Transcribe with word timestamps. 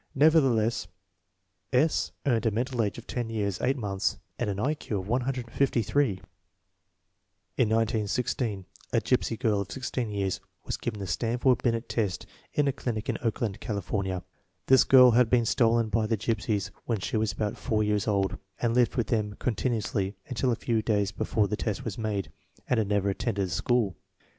Nevertheless, 0.15 0.87
S. 1.71 2.11
earned 2.25 2.47
a 2.47 2.49
mental 2.49 2.81
age 2.81 2.97
of 2.97 3.05
ten 3.05 3.29
years, 3.29 3.61
eight 3.61 3.77
months, 3.77 4.17
and 4.39 4.49
an 4.49 4.59
I 4.59 4.73
Q 4.73 4.97
of 4.97 5.07
153. 5.07 6.09
In 7.57 7.69
1916 7.69 8.65
a 8.93 8.97
gypsy 8.99 9.37
girl 9.37 9.61
of 9.61 9.71
sixteen 9.71 10.09
years 10.09 10.39
was 10.65 10.77
given 10.77 10.99
the 10.99 11.05
Stanf 11.05 11.45
ord 11.45 11.61
Binet 11.61 11.87
test 11.87 12.25
in 12.51 12.67
a 12.67 12.71
clinic 12.71 13.09
in 13.09 13.19
Oakland, 13.21 13.59
California. 13.59 14.23
This 14.65 14.83
girl 14.83 15.11
had 15.11 15.29
been 15.29 15.45
stolen 15.45 15.89
by 15.89 16.07
the 16.07 16.17
gypsies 16.17 16.71
when 16.85 16.99
she 16.99 17.15
was 17.15 17.31
about 17.31 17.55
four 17.55 17.83
years 17.83 18.07
old, 18.07 18.39
had 18.55 18.73
lived 18.73 18.95
with 18.95 19.05
them 19.05 19.35
continu 19.35 19.77
ously 19.77 20.15
until 20.27 20.51
a 20.51 20.55
few 20.55 20.81
days 20.81 21.11
before 21.11 21.47
the 21.47 21.55
test 21.55 21.85
was 21.85 21.99
made, 21.99 22.31
and 22.67 22.79
had 22.79 22.87
never 22.87 23.11
attended 23.11 23.45
a 23.45 23.51
school. 23.51 23.95